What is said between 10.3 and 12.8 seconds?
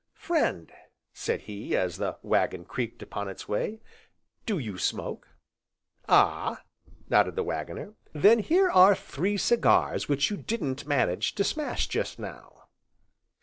you didn't manage to smash just now."